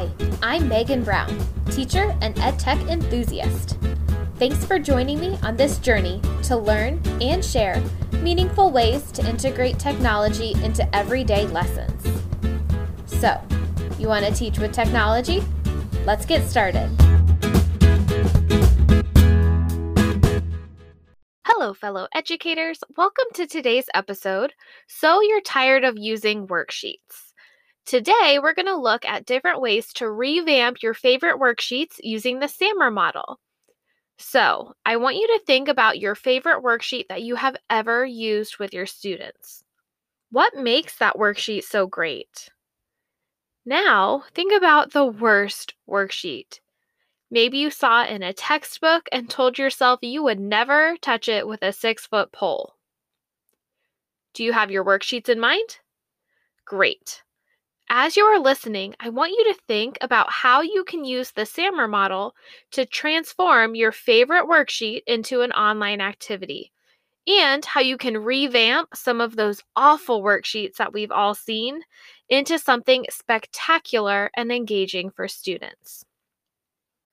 Hi, 0.00 0.08
I'm 0.42 0.66
Megan 0.66 1.04
Brown, 1.04 1.38
teacher 1.72 2.16
and 2.22 2.34
EdTech 2.36 2.88
enthusiast. 2.88 3.76
Thanks 4.36 4.64
for 4.64 4.78
joining 4.78 5.20
me 5.20 5.38
on 5.42 5.58
this 5.58 5.76
journey 5.76 6.22
to 6.44 6.56
learn 6.56 7.02
and 7.20 7.44
share 7.44 7.82
meaningful 8.22 8.70
ways 8.70 9.12
to 9.12 9.28
integrate 9.28 9.78
technology 9.78 10.52
into 10.64 10.88
everyday 10.96 11.46
lessons. 11.48 12.02
So, 13.04 13.38
you 13.98 14.08
want 14.08 14.24
to 14.24 14.32
teach 14.32 14.58
with 14.58 14.72
technology? 14.72 15.44
Let's 16.06 16.24
get 16.24 16.48
started. 16.48 16.88
Hello, 21.44 21.74
fellow 21.74 22.08
educators. 22.14 22.78
Welcome 22.96 23.26
to 23.34 23.46
today's 23.46 23.90
episode. 23.92 24.54
So, 24.86 25.20
you're 25.20 25.42
tired 25.42 25.84
of 25.84 25.98
using 25.98 26.46
worksheets. 26.46 27.29
Today, 27.86 28.38
we're 28.40 28.54
going 28.54 28.66
to 28.66 28.76
look 28.76 29.04
at 29.04 29.26
different 29.26 29.60
ways 29.60 29.92
to 29.94 30.10
revamp 30.10 30.82
your 30.82 30.94
favorite 30.94 31.40
worksheets 31.40 31.98
using 32.02 32.38
the 32.38 32.46
SAMR 32.46 32.92
model. 32.92 33.40
So, 34.18 34.74
I 34.84 34.96
want 34.96 35.16
you 35.16 35.26
to 35.26 35.40
think 35.46 35.66
about 35.68 35.98
your 35.98 36.14
favorite 36.14 36.62
worksheet 36.62 37.08
that 37.08 37.22
you 37.22 37.36
have 37.36 37.56
ever 37.68 38.04
used 38.04 38.58
with 38.58 38.72
your 38.72 38.86
students. 38.86 39.64
What 40.30 40.54
makes 40.56 40.98
that 40.98 41.16
worksheet 41.16 41.64
so 41.64 41.86
great? 41.86 42.50
Now, 43.64 44.24
think 44.34 44.52
about 44.52 44.92
the 44.92 45.06
worst 45.06 45.74
worksheet. 45.88 46.60
Maybe 47.30 47.58
you 47.58 47.70
saw 47.70 48.04
it 48.04 48.10
in 48.10 48.22
a 48.22 48.32
textbook 48.32 49.08
and 49.12 49.30
told 49.30 49.58
yourself 49.58 50.00
you 50.02 50.22
would 50.22 50.40
never 50.40 50.96
touch 51.00 51.28
it 51.28 51.46
with 51.46 51.62
a 51.62 51.72
six 51.72 52.06
foot 52.06 52.32
pole. 52.32 52.74
Do 54.34 54.44
you 54.44 54.52
have 54.52 54.70
your 54.70 54.84
worksheets 54.84 55.28
in 55.28 55.40
mind? 55.40 55.78
Great. 56.64 57.22
As 57.92 58.16
you 58.16 58.22
are 58.22 58.38
listening, 58.38 58.94
I 59.00 59.08
want 59.08 59.32
you 59.32 59.52
to 59.52 59.60
think 59.66 59.98
about 60.00 60.30
how 60.30 60.60
you 60.60 60.84
can 60.84 61.04
use 61.04 61.32
the 61.32 61.42
SAMR 61.42 61.90
model 61.90 62.36
to 62.70 62.86
transform 62.86 63.74
your 63.74 63.90
favorite 63.90 64.46
worksheet 64.46 65.02
into 65.08 65.40
an 65.40 65.50
online 65.50 66.00
activity 66.00 66.70
and 67.26 67.64
how 67.64 67.80
you 67.80 67.98
can 67.98 68.16
revamp 68.16 68.90
some 68.94 69.20
of 69.20 69.34
those 69.34 69.64
awful 69.74 70.22
worksheets 70.22 70.76
that 70.76 70.92
we've 70.92 71.10
all 71.10 71.34
seen 71.34 71.80
into 72.28 72.60
something 72.60 73.06
spectacular 73.10 74.30
and 74.36 74.52
engaging 74.52 75.10
for 75.10 75.26
students. 75.26 76.04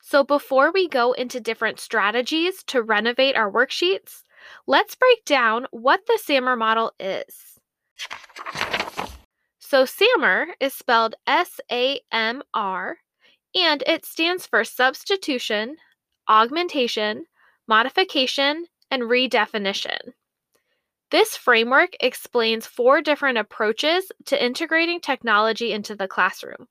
So, 0.04 0.24
before 0.24 0.72
we 0.72 0.88
go 0.88 1.14
into 1.14 1.40
different 1.40 1.80
strategies 1.80 2.62
to 2.68 2.84
renovate 2.84 3.36
our 3.36 3.52
worksheets, 3.52 4.22
let's 4.68 4.94
break 4.94 5.26
down 5.26 5.66
what 5.72 6.06
the 6.06 6.20
SAMR 6.24 6.56
model 6.56 6.92
is. 7.00 7.58
So 9.70 9.84
SAMR 9.84 10.46
is 10.62 10.74
spelled 10.74 11.16
S 11.28 11.60
A 11.70 12.00
M 12.10 12.42
R 12.54 13.00
and 13.54 13.84
it 13.86 14.06
stands 14.06 14.48
for 14.48 14.64
substitution, 14.64 15.76
augmentation, 16.30 17.26
modification, 17.68 18.68
and 18.90 19.04
redefinition. 19.04 20.14
This 21.12 21.36
framework 21.36 21.98
explains 22.00 22.66
four 22.66 23.02
different 23.02 23.40
approaches 23.40 24.10
to 24.28 24.42
integrating 24.42 25.02
technology 25.02 25.74
into 25.74 25.96
the 25.96 26.08
classroom. 26.08 26.70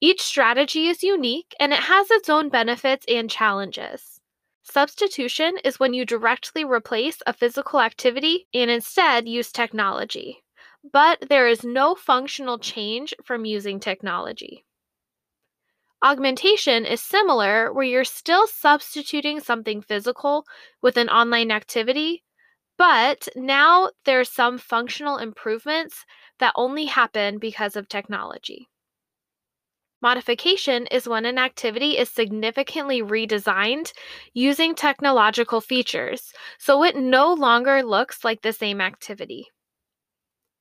Each 0.00 0.22
strategy 0.22 0.86
is 0.86 1.02
unique 1.02 1.54
and 1.60 1.74
it 1.74 1.80
has 1.80 2.10
its 2.10 2.30
own 2.30 2.48
benefits 2.48 3.04
and 3.06 3.28
challenges. 3.28 4.18
Substitution 4.62 5.58
is 5.62 5.78
when 5.78 5.92
you 5.92 6.06
directly 6.06 6.64
replace 6.64 7.18
a 7.26 7.34
physical 7.34 7.82
activity 7.82 8.46
and 8.54 8.70
instead 8.70 9.28
use 9.28 9.52
technology 9.52 10.42
but 10.84 11.28
there 11.28 11.48
is 11.48 11.64
no 11.64 11.94
functional 11.94 12.58
change 12.58 13.14
from 13.24 13.44
using 13.44 13.80
technology. 13.80 14.64
Augmentation 16.02 16.84
is 16.84 17.00
similar, 17.00 17.72
where 17.72 17.84
you're 17.86 18.04
still 18.04 18.46
substituting 18.46 19.40
something 19.40 19.80
physical 19.80 20.44
with 20.82 20.98
an 20.98 21.08
online 21.08 21.50
activity, 21.50 22.22
but 22.76 23.28
now 23.36 23.90
there's 24.04 24.30
some 24.30 24.58
functional 24.58 25.18
improvements 25.18 26.04
that 26.38 26.52
only 26.56 26.86
happen 26.86 27.38
because 27.38 27.76
of 27.76 27.88
technology. 27.88 28.68
Modification 30.02 30.86
is 30.88 31.08
when 31.08 31.24
an 31.24 31.38
activity 31.38 31.96
is 31.96 32.10
significantly 32.10 33.00
redesigned 33.00 33.92
using 34.34 34.74
technological 34.74 35.62
features, 35.62 36.34
so 36.58 36.84
it 36.84 36.96
no 36.96 37.32
longer 37.32 37.82
looks 37.82 38.22
like 38.22 38.42
the 38.42 38.52
same 38.52 38.82
activity. 38.82 39.48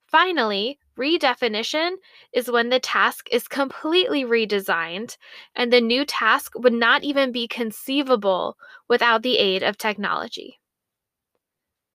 Finally, 0.09 0.80
redefinition 0.97 1.92
is 2.34 2.50
when 2.50 2.70
the 2.70 2.80
task 2.80 3.28
is 3.31 3.47
completely 3.47 4.24
redesigned 4.24 5.18
and 5.56 5.72
the 5.72 5.80
new 5.80 6.03
task 6.03 6.53
would 6.56 6.74
not 6.74 7.03
even 7.03 7.31
be 7.31 7.47
conceivable 7.47 8.58
without 8.88 9.22
the 9.22 9.38
aid 9.38 9.62
of 9.62 9.78
technology. 9.78 10.59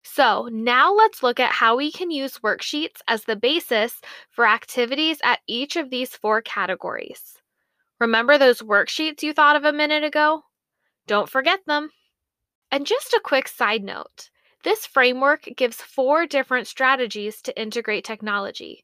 So, 0.04 0.50
now 0.52 0.92
let's 0.94 1.24
look 1.24 1.40
at 1.40 1.54
how 1.54 1.78
we 1.78 1.90
can 1.90 2.12
use 2.12 2.40
worksheets 2.40 3.00
as 3.08 3.24
the 3.24 3.38
basis 3.38 4.02
for 4.30 4.46
activities 4.46 5.20
at 5.24 5.40
each 5.48 5.78
of 5.78 5.90
these 5.90 6.14
four 6.14 6.42
categories. 6.42 7.38
Remember 7.98 8.38
those 8.38 8.62
worksheets 8.62 9.24
you 9.24 9.32
thought 9.32 9.56
of 9.56 9.64
a 9.64 9.72
minute 9.72 10.04
ago? 10.04 10.44
Don't 11.08 11.30
forget 11.30 11.62
them. 11.66 11.92
And 12.72 12.86
just 12.86 13.14
a 13.14 13.22
quick 13.24 13.48
side 13.48 13.84
note 13.84 14.32
this 14.64 14.86
framework 14.86 15.48
gives 15.56 15.78
four 15.78 16.26
different 16.26 16.68
strategies 16.68 17.42
to 17.44 17.62
integrate 17.62 18.04
technology. 18.06 18.84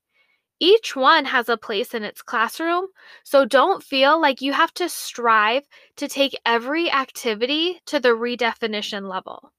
Each 0.59 0.95
one 0.95 1.25
has 1.25 1.49
a 1.49 1.57
place 1.57 1.93
in 1.93 2.03
its 2.03 2.23
classroom, 2.23 2.87
so 3.23 3.45
don't 3.45 3.83
feel 3.83 4.19
like 4.19 4.41
you 4.41 4.53
have 4.53 4.73
to 4.75 4.89
strive 4.89 5.63
to 5.97 6.07
take 6.07 6.39
every 6.45 6.91
activity 6.91 7.79
to 7.85 7.99
the 7.99 8.09
redefinition 8.09 9.07
level. 9.07 9.53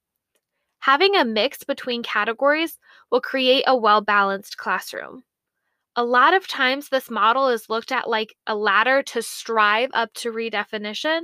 Having 0.81 1.17
a 1.17 1.25
mix 1.25 1.63
between 1.63 2.03
categories 2.03 2.79
will 3.11 3.21
create 3.21 3.65
a 3.67 3.77
well 3.77 4.01
balanced 4.01 4.57
classroom. 4.57 5.23
A 5.95 6.05
lot 6.05 6.35
of 6.35 6.49
times, 6.49 6.89
this 6.89 7.11
model 7.11 7.49
is 7.49 7.69
looked 7.69 7.93
at 7.93 8.09
like 8.09 8.35
a 8.47 8.55
ladder 8.55 9.03
to 9.05 9.23
strive 9.23 9.91
up 9.95 10.13
to 10.15 10.33
redefinition, 10.33 11.23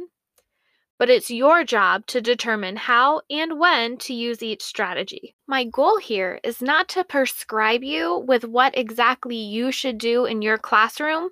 but 0.99 1.11
it's 1.11 1.31
your 1.31 1.65
job 1.65 2.07
to 2.07 2.21
determine 2.21 2.77
how 2.77 3.21
and 3.29 3.59
when 3.59 3.97
to 3.99 4.15
use 4.15 4.43
each 4.43 4.63
strategy. 4.63 5.35
My 5.47 5.65
goal 5.65 5.99
here 5.99 6.39
is 6.45 6.63
not 6.63 6.89
to 6.91 7.05
prescribe 7.05 7.83
you 7.83 8.25
with 8.27 8.45
what 8.45 8.77
exactly 8.77 9.37
you 9.37 9.73
should 9.73 9.99
do 9.99 10.25
in 10.25 10.41
your 10.41 10.59
classroom 10.59 11.31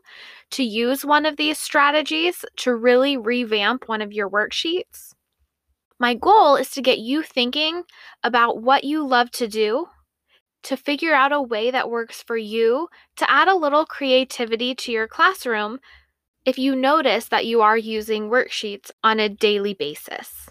to 0.50 0.65
use 0.65 1.05
one 1.05 1.25
of 1.25 1.37
these 1.37 1.59
strategies 1.59 2.45
to 2.56 2.75
really 2.75 3.17
revamp 3.17 3.89
one 3.89 4.03
of 4.03 4.12
your 4.12 4.28
worksheets. 4.28 5.15
My 5.99 6.15
goal 6.15 6.56
is 6.56 6.71
to 6.73 6.83
get 6.83 6.99
you 6.99 7.23
thinking 7.23 7.84
about 8.25 8.61
what 8.61 8.83
you 8.83 9.06
love 9.06 9.31
to 9.33 9.47
do, 9.47 9.87
to 10.65 10.77
figure 10.77 11.15
out 11.15 11.33
a 11.33 11.41
way 11.41 11.71
that 11.71 11.91
works 11.91 12.23
for 12.23 12.37
you, 12.37 12.89
to 13.17 13.31
add 13.31 13.47
a 13.47 13.55
little 13.55 13.87
creativity 13.87 14.75
to 14.75 14.91
your 14.91 15.06
classroom 15.06 15.79
if 16.45 16.59
you 16.59 16.75
notice 16.75 17.29
that 17.29 17.47
you 17.47 17.61
are 17.63 17.77
using 17.77 18.29
worksheets 18.29 18.91
on 19.03 19.21
a 19.21 19.29
daily 19.29 19.75
basis. 19.75 20.49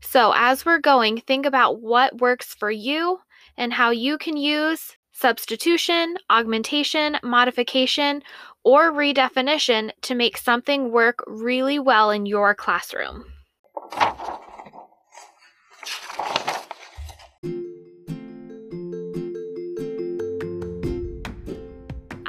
So, 0.00 0.32
as 0.36 0.64
we're 0.64 0.78
going, 0.78 1.20
think 1.20 1.46
about 1.46 1.80
what 1.80 2.20
works 2.20 2.54
for 2.54 2.70
you 2.70 3.20
and 3.56 3.72
how 3.72 3.90
you 3.90 4.18
can 4.18 4.36
use 4.36 4.96
substitution, 5.12 6.16
augmentation, 6.30 7.18
modification, 7.22 8.22
or 8.64 8.92
redefinition 8.92 9.90
to 10.02 10.14
make 10.14 10.36
something 10.36 10.90
work 10.90 11.22
really 11.26 11.78
well 11.78 12.10
in 12.10 12.26
your 12.26 12.54
classroom. 12.54 13.24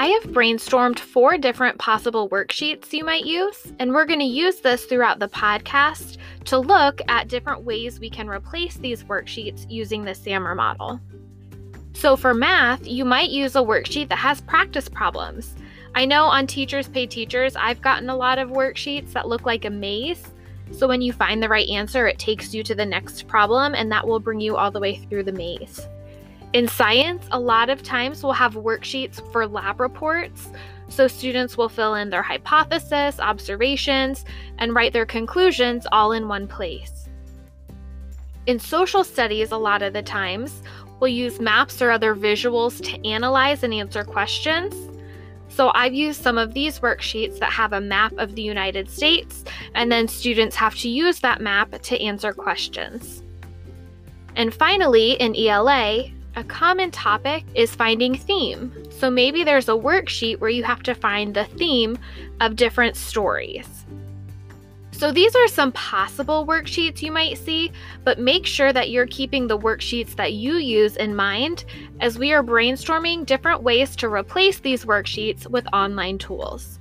I 0.05 0.09
have 0.09 0.33
brainstormed 0.35 0.99
four 0.99 1.35
different 1.39 1.79
possible 1.79 2.29
worksheets 2.29 2.93
you 2.93 3.03
might 3.03 3.25
use, 3.25 3.73
and 3.79 3.91
we're 3.91 4.05
going 4.05 4.19
to 4.19 4.25
use 4.25 4.59
this 4.59 4.85
throughout 4.85 5.17
the 5.17 5.27
podcast 5.27 6.17
to 6.43 6.59
look 6.59 7.01
at 7.07 7.27
different 7.27 7.63
ways 7.63 7.99
we 7.99 8.11
can 8.11 8.27
replace 8.27 8.75
these 8.75 9.03
worksheets 9.03 9.65
using 9.67 10.05
the 10.05 10.11
SAMR 10.11 10.55
model. 10.55 10.99
So, 11.93 12.15
for 12.15 12.35
math, 12.35 12.85
you 12.85 13.03
might 13.03 13.31
use 13.31 13.55
a 13.55 13.63
worksheet 13.63 14.09
that 14.09 14.19
has 14.19 14.41
practice 14.41 14.87
problems. 14.87 15.55
I 15.95 16.05
know 16.05 16.25
on 16.25 16.45
Teachers 16.45 16.87
Pay 16.87 17.07
Teachers, 17.07 17.55
I've 17.55 17.81
gotten 17.81 18.11
a 18.11 18.15
lot 18.15 18.37
of 18.37 18.49
worksheets 18.49 19.11
that 19.13 19.27
look 19.27 19.47
like 19.47 19.65
a 19.65 19.71
maze. 19.71 20.23
So, 20.71 20.87
when 20.87 21.01
you 21.01 21.13
find 21.13 21.41
the 21.41 21.49
right 21.49 21.67
answer, 21.67 22.05
it 22.05 22.19
takes 22.19 22.53
you 22.53 22.61
to 22.65 22.75
the 22.75 22.85
next 22.85 23.27
problem, 23.27 23.73
and 23.73 23.91
that 23.91 24.05
will 24.05 24.19
bring 24.19 24.39
you 24.39 24.55
all 24.55 24.69
the 24.69 24.79
way 24.79 24.97
through 24.97 25.23
the 25.23 25.31
maze. 25.31 25.87
In 26.55 26.69
science, 26.69 27.27
a 27.31 27.39
lot 27.39 27.69
of 27.69 27.83
times 27.83 28.23
we'll 28.23 28.31
have 28.31 28.53
worksheets 28.53 29.19
for 29.33 29.45
lab 29.45 29.81
reports. 29.81 30.47
So 30.87 31.05
students 31.05 31.57
will 31.57 31.67
fill 31.67 31.95
in 31.95 32.09
their 32.09 32.21
hypothesis, 32.21 33.19
observations, 33.19 34.23
and 34.57 34.73
write 34.73 34.93
their 34.93 35.05
conclusions 35.05 35.85
all 35.91 36.13
in 36.13 36.29
one 36.29 36.47
place. 36.47 37.09
In 38.45 38.57
social 38.57 39.03
studies, 39.03 39.51
a 39.51 39.57
lot 39.57 39.81
of 39.81 39.91
the 39.91 40.01
times, 40.01 40.63
we'll 41.01 41.09
use 41.09 41.41
maps 41.41 41.81
or 41.81 41.91
other 41.91 42.15
visuals 42.15 42.81
to 42.85 43.05
analyze 43.05 43.63
and 43.63 43.73
answer 43.73 44.05
questions. 44.05 44.73
So 45.49 45.73
I've 45.75 45.93
used 45.93 46.21
some 46.21 46.37
of 46.37 46.53
these 46.53 46.79
worksheets 46.79 47.37
that 47.39 47.51
have 47.51 47.73
a 47.73 47.81
map 47.81 48.13
of 48.17 48.33
the 48.33 48.41
United 48.41 48.89
States, 48.89 49.43
and 49.73 49.91
then 49.91 50.07
students 50.07 50.55
have 50.55 50.75
to 50.75 50.87
use 50.87 51.19
that 51.19 51.41
map 51.41 51.81
to 51.81 52.01
answer 52.01 52.31
questions. 52.31 53.23
And 54.37 54.53
finally, 54.53 55.19
in 55.19 55.35
ELA, 55.35 56.14
a 56.35 56.43
common 56.43 56.91
topic 56.91 57.45
is 57.55 57.73
finding 57.73 58.15
theme. 58.15 58.73
So 58.91 59.09
maybe 59.09 59.43
there's 59.43 59.69
a 59.69 59.73
worksheet 59.73 60.39
where 60.39 60.49
you 60.49 60.63
have 60.63 60.83
to 60.83 60.93
find 60.93 61.33
the 61.33 61.45
theme 61.45 61.97
of 62.41 62.55
different 62.55 62.95
stories. 62.95 63.85
So 64.91 65.11
these 65.11 65.35
are 65.35 65.47
some 65.47 65.73
possible 65.73 66.45
worksheets 66.47 67.01
you 67.01 67.11
might 67.11 67.37
see, 67.37 67.71
but 68.05 68.17
make 68.19 68.45
sure 68.45 68.71
that 68.71 68.89
you're 68.89 69.07
keeping 69.07 69.47
the 69.47 69.59
worksheets 69.59 70.15
that 70.15 70.33
you 70.33 70.53
use 70.55 70.95
in 70.95 71.15
mind 71.15 71.65
as 71.99 72.17
we 72.17 72.31
are 72.31 72.43
brainstorming 72.43 73.25
different 73.25 73.61
ways 73.61 73.95
to 73.97 74.07
replace 74.07 74.59
these 74.59 74.85
worksheets 74.85 75.47
with 75.47 75.67
online 75.73 76.17
tools. 76.17 76.79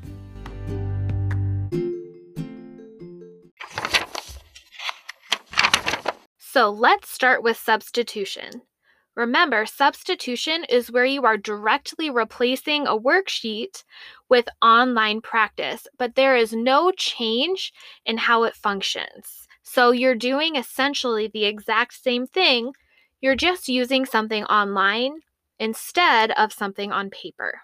So 6.38 6.70
let's 6.70 7.10
start 7.10 7.42
with 7.42 7.56
substitution. 7.56 8.62
Remember, 9.16 9.64
substitution 9.64 10.64
is 10.68 10.90
where 10.90 11.04
you 11.04 11.24
are 11.24 11.36
directly 11.36 12.10
replacing 12.10 12.86
a 12.86 12.98
worksheet 12.98 13.84
with 14.28 14.48
online 14.60 15.20
practice, 15.20 15.86
but 15.98 16.16
there 16.16 16.36
is 16.36 16.52
no 16.52 16.90
change 16.90 17.72
in 18.04 18.18
how 18.18 18.42
it 18.42 18.56
functions. 18.56 19.46
So 19.62 19.92
you're 19.92 20.16
doing 20.16 20.56
essentially 20.56 21.28
the 21.28 21.44
exact 21.44 21.94
same 21.94 22.26
thing, 22.26 22.72
you're 23.20 23.36
just 23.36 23.68
using 23.68 24.04
something 24.04 24.44
online 24.44 25.20
instead 25.60 26.32
of 26.32 26.52
something 26.52 26.90
on 26.90 27.08
paper. 27.10 27.60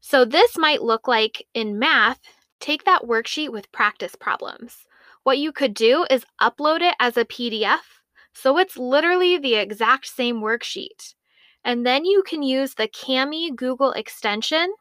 So 0.00 0.24
this 0.24 0.56
might 0.56 0.82
look 0.82 1.08
like 1.08 1.44
in 1.54 1.80
math, 1.80 2.20
take 2.60 2.84
that 2.84 3.02
worksheet 3.02 3.50
with 3.50 3.72
practice 3.72 4.14
problems. 4.14 4.86
What 5.24 5.38
you 5.38 5.50
could 5.50 5.74
do 5.74 6.06
is 6.08 6.24
upload 6.40 6.82
it 6.82 6.94
as 7.00 7.16
a 7.16 7.24
PDF 7.24 7.95
so 8.36 8.58
it's 8.58 8.76
literally 8.76 9.38
the 9.38 9.54
exact 9.54 10.06
same 10.06 10.42
worksheet. 10.42 11.14
And 11.64 11.86
then 11.86 12.04
you 12.04 12.22
can 12.22 12.42
use 12.42 12.74
the 12.74 12.86
Kami 12.86 13.50
Google 13.50 13.92
extension. 13.92 14.74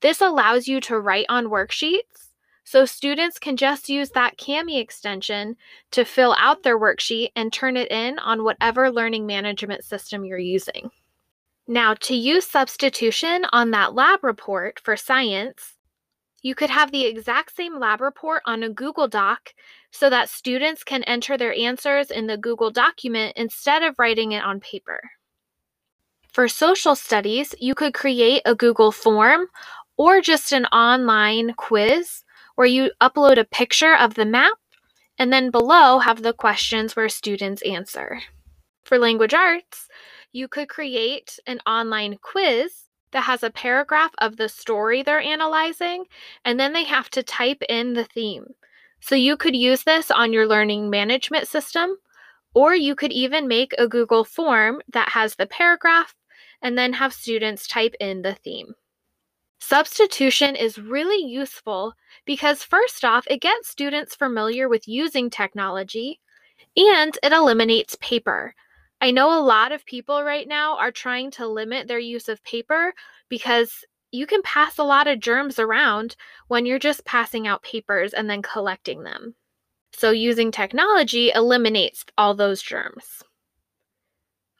This 0.00 0.20
allows 0.20 0.68
you 0.68 0.80
to 0.82 1.00
write 1.00 1.26
on 1.28 1.46
worksheets. 1.46 2.28
So 2.62 2.84
students 2.84 3.40
can 3.40 3.56
just 3.56 3.88
use 3.88 4.10
that 4.10 4.38
Kami 4.38 4.78
extension 4.78 5.56
to 5.90 6.04
fill 6.04 6.36
out 6.38 6.62
their 6.62 6.78
worksheet 6.78 7.30
and 7.34 7.52
turn 7.52 7.76
it 7.76 7.90
in 7.90 8.20
on 8.20 8.44
whatever 8.44 8.92
learning 8.92 9.26
management 9.26 9.84
system 9.84 10.24
you're 10.24 10.38
using. 10.38 10.90
Now, 11.66 11.94
to 11.94 12.14
use 12.14 12.46
substitution 12.46 13.44
on 13.52 13.72
that 13.72 13.94
lab 13.94 14.22
report 14.22 14.78
for 14.78 14.96
science, 14.96 15.73
you 16.44 16.54
could 16.54 16.68
have 16.68 16.92
the 16.92 17.06
exact 17.06 17.56
same 17.56 17.80
lab 17.80 18.02
report 18.02 18.42
on 18.44 18.62
a 18.62 18.68
Google 18.68 19.08
Doc 19.08 19.54
so 19.90 20.10
that 20.10 20.28
students 20.28 20.84
can 20.84 21.02
enter 21.04 21.38
their 21.38 21.54
answers 21.54 22.10
in 22.10 22.26
the 22.26 22.36
Google 22.36 22.70
document 22.70 23.32
instead 23.34 23.82
of 23.82 23.98
writing 23.98 24.32
it 24.32 24.44
on 24.44 24.60
paper. 24.60 25.00
For 26.28 26.46
social 26.46 26.94
studies, 26.94 27.54
you 27.58 27.74
could 27.74 27.94
create 27.94 28.42
a 28.44 28.54
Google 28.54 28.92
form 28.92 29.46
or 29.96 30.20
just 30.20 30.52
an 30.52 30.66
online 30.66 31.54
quiz 31.54 32.22
where 32.56 32.66
you 32.66 32.90
upload 33.00 33.38
a 33.38 33.44
picture 33.44 33.96
of 33.96 34.12
the 34.12 34.26
map 34.26 34.58
and 35.18 35.32
then 35.32 35.50
below 35.50 35.98
have 35.98 36.22
the 36.22 36.34
questions 36.34 36.94
where 36.94 37.08
students 37.08 37.62
answer. 37.62 38.20
For 38.84 38.98
language 38.98 39.32
arts, 39.32 39.88
you 40.32 40.48
could 40.48 40.68
create 40.68 41.38
an 41.46 41.60
online 41.66 42.18
quiz 42.20 42.83
that 43.14 43.22
has 43.22 43.42
a 43.42 43.50
paragraph 43.50 44.10
of 44.18 44.36
the 44.36 44.50
story 44.50 45.02
they're 45.02 45.20
analyzing, 45.20 46.04
and 46.44 46.60
then 46.60 46.74
they 46.74 46.84
have 46.84 47.08
to 47.10 47.22
type 47.22 47.62
in 47.70 47.94
the 47.94 48.04
theme. 48.04 48.44
So 49.00 49.14
you 49.14 49.36
could 49.36 49.56
use 49.56 49.84
this 49.84 50.10
on 50.10 50.32
your 50.32 50.46
learning 50.46 50.90
management 50.90 51.48
system, 51.48 51.96
or 52.54 52.74
you 52.74 52.94
could 52.94 53.12
even 53.12 53.48
make 53.48 53.72
a 53.78 53.88
Google 53.88 54.24
form 54.24 54.82
that 54.92 55.08
has 55.08 55.36
the 55.36 55.46
paragraph 55.46 56.14
and 56.60 56.76
then 56.76 56.92
have 56.92 57.12
students 57.12 57.66
type 57.66 57.94
in 58.00 58.22
the 58.22 58.34
theme. 58.34 58.74
Substitution 59.60 60.56
is 60.56 60.78
really 60.78 61.24
useful 61.24 61.94
because, 62.26 62.62
first 62.62 63.04
off, 63.04 63.26
it 63.30 63.40
gets 63.40 63.68
students 63.68 64.14
familiar 64.14 64.68
with 64.68 64.86
using 64.86 65.30
technology 65.30 66.20
and 66.76 67.16
it 67.22 67.32
eliminates 67.32 67.96
paper. 68.00 68.54
I 69.04 69.10
know 69.10 69.38
a 69.38 69.44
lot 69.44 69.70
of 69.70 69.84
people 69.84 70.22
right 70.24 70.48
now 70.48 70.78
are 70.78 70.90
trying 70.90 71.30
to 71.32 71.46
limit 71.46 71.88
their 71.88 71.98
use 71.98 72.26
of 72.30 72.42
paper 72.42 72.94
because 73.28 73.84
you 74.12 74.26
can 74.26 74.40
pass 74.40 74.78
a 74.78 74.82
lot 74.82 75.06
of 75.06 75.20
germs 75.20 75.58
around 75.58 76.16
when 76.48 76.64
you're 76.64 76.78
just 76.78 77.04
passing 77.04 77.46
out 77.46 77.62
papers 77.62 78.14
and 78.14 78.30
then 78.30 78.40
collecting 78.40 79.02
them. 79.02 79.34
So, 79.92 80.10
using 80.10 80.50
technology 80.50 81.30
eliminates 81.34 82.06
all 82.16 82.34
those 82.34 82.62
germs. 82.62 83.22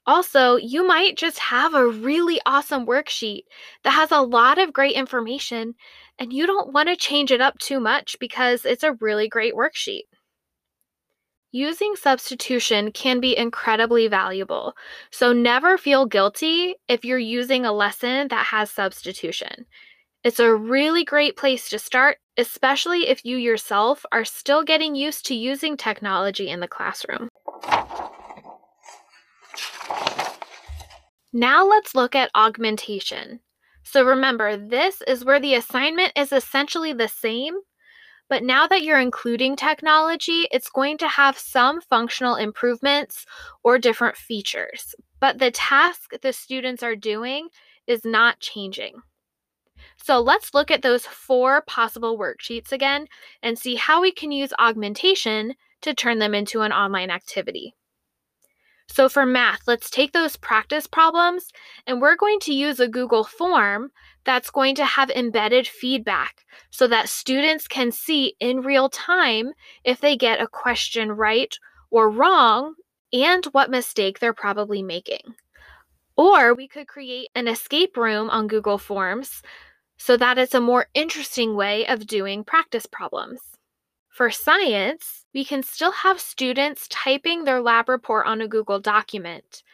Also, 0.06 0.56
you 0.56 0.86
might 0.86 1.16
just 1.16 1.38
have 1.38 1.72
a 1.72 1.86
really 1.86 2.38
awesome 2.44 2.86
worksheet 2.86 3.44
that 3.82 3.92
has 3.92 4.10
a 4.12 4.20
lot 4.20 4.58
of 4.58 4.74
great 4.74 4.94
information, 4.94 5.74
and 6.18 6.34
you 6.34 6.46
don't 6.46 6.74
want 6.74 6.90
to 6.90 6.96
change 6.96 7.32
it 7.32 7.40
up 7.40 7.58
too 7.58 7.80
much 7.80 8.18
because 8.18 8.66
it's 8.66 8.82
a 8.84 8.92
really 9.00 9.26
great 9.26 9.54
worksheet. 9.54 10.04
Using 11.54 11.94
substitution 11.94 12.90
can 12.90 13.20
be 13.20 13.36
incredibly 13.36 14.08
valuable, 14.08 14.74
so 15.12 15.32
never 15.32 15.78
feel 15.78 16.04
guilty 16.04 16.74
if 16.88 17.04
you're 17.04 17.16
using 17.16 17.64
a 17.64 17.72
lesson 17.72 18.26
that 18.26 18.46
has 18.46 18.72
substitution. 18.72 19.64
It's 20.24 20.40
a 20.40 20.52
really 20.52 21.04
great 21.04 21.36
place 21.36 21.68
to 21.68 21.78
start, 21.78 22.18
especially 22.36 23.06
if 23.06 23.24
you 23.24 23.36
yourself 23.36 24.04
are 24.10 24.24
still 24.24 24.64
getting 24.64 24.96
used 24.96 25.26
to 25.26 25.36
using 25.36 25.76
technology 25.76 26.48
in 26.48 26.58
the 26.58 26.66
classroom. 26.66 27.28
Now 31.32 31.64
let's 31.64 31.94
look 31.94 32.16
at 32.16 32.32
augmentation. 32.34 33.38
So 33.84 34.02
remember, 34.02 34.56
this 34.56 35.02
is 35.06 35.24
where 35.24 35.38
the 35.38 35.54
assignment 35.54 36.14
is 36.16 36.32
essentially 36.32 36.92
the 36.92 37.06
same, 37.06 37.54
but 38.28 38.42
now 38.42 38.66
that 38.66 38.82
you're 38.82 39.00
including 39.00 39.56
technology, 39.56 40.48
it's 40.50 40.70
going 40.70 40.98
to 40.98 41.08
have 41.08 41.38
some 41.38 41.80
functional 41.80 42.36
improvements 42.36 43.26
or 43.62 43.78
different 43.78 44.16
features. 44.16 44.94
But 45.20 45.38
the 45.38 45.50
task 45.50 46.12
the 46.22 46.32
students 46.32 46.82
are 46.82 46.96
doing 46.96 47.48
is 47.86 48.04
not 48.04 48.40
changing. 48.40 49.02
So 49.96 50.20
let's 50.20 50.54
look 50.54 50.70
at 50.70 50.82
those 50.82 51.06
four 51.06 51.62
possible 51.62 52.18
worksheets 52.18 52.72
again 52.72 53.06
and 53.42 53.58
see 53.58 53.74
how 53.74 54.00
we 54.00 54.12
can 54.12 54.32
use 54.32 54.52
augmentation 54.58 55.54
to 55.82 55.94
turn 55.94 56.18
them 56.18 56.34
into 56.34 56.62
an 56.62 56.72
online 56.72 57.10
activity. 57.10 57.74
So 58.88 59.08
for 59.08 59.26
math, 59.26 59.62
let's 59.66 59.90
take 59.90 60.12
those 60.12 60.36
practice 60.36 60.86
problems 60.86 61.48
and 61.86 62.00
we're 62.00 62.16
going 62.16 62.38
to 62.40 62.54
use 62.54 62.80
a 62.80 62.88
Google 62.88 63.24
form 63.24 63.90
that's 64.24 64.50
going 64.50 64.74
to 64.76 64.84
have 64.84 65.10
embedded 65.10 65.66
feedback 65.66 66.44
so 66.70 66.86
that 66.88 67.08
students 67.08 67.66
can 67.66 67.90
see 67.92 68.34
in 68.40 68.60
real 68.60 68.88
time 68.88 69.52
if 69.84 70.00
they 70.00 70.16
get 70.16 70.40
a 70.40 70.46
question 70.46 71.12
right 71.12 71.54
or 71.90 72.10
wrong 72.10 72.74
and 73.12 73.44
what 73.46 73.70
mistake 73.70 74.18
they're 74.18 74.34
probably 74.34 74.82
making. 74.82 75.34
Or 76.16 76.54
we 76.54 76.68
could 76.68 76.86
create 76.86 77.28
an 77.34 77.48
escape 77.48 77.96
room 77.96 78.30
on 78.30 78.46
Google 78.46 78.78
Forms 78.78 79.42
so 79.96 80.16
that 80.16 80.38
it's 80.38 80.54
a 80.54 80.60
more 80.60 80.86
interesting 80.94 81.56
way 81.56 81.86
of 81.86 82.06
doing 82.06 82.44
practice 82.44 82.86
problems. 82.86 83.40
For 84.14 84.30
science, 84.30 85.24
we 85.34 85.44
can 85.44 85.64
still 85.64 85.90
have 85.90 86.20
students 86.20 86.86
typing 86.88 87.42
their 87.42 87.60
lab 87.60 87.88
report 87.88 88.28
on 88.28 88.40
a 88.40 88.46
Google 88.46 88.78
document, 88.78 89.64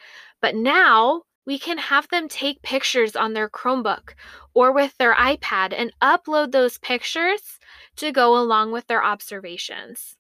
but 0.41 0.55
now 0.55 1.25
we 1.45 1.59
can 1.59 1.77
have 1.77 2.09
them 2.09 2.27
take 2.27 2.63
pictures 2.63 3.15
on 3.15 3.35
their 3.35 3.51
Chromebook 3.51 4.15
or 4.55 4.73
with 4.73 4.97
their 4.97 5.15
iPad 5.15 5.75
and 5.77 5.93
upload 6.01 6.53
those 6.53 6.79
pictures 6.79 7.59
to 7.97 8.13
go 8.13 8.35
along 8.35 8.73
with 8.73 8.87
their 8.87 9.05
observations. 9.05 10.17